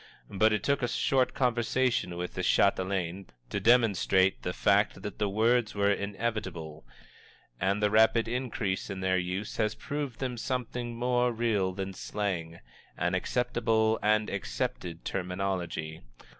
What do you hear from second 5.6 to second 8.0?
were inevitable, and the